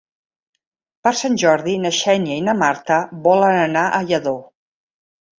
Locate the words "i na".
2.41-2.55